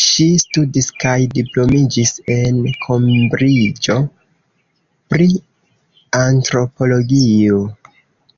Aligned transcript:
Ŝi 0.00 0.26
studis 0.42 0.88
kaj 1.04 1.14
diplomiĝis 1.38 2.12
en 2.36 2.60
Kembriĝo 2.84 3.98
pri 5.14 5.34
antropologio. 6.24 7.68